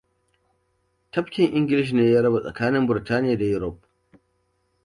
[1.11, 3.87] Tafkin English ne ya raba tsakanin Birtaniya da Europe.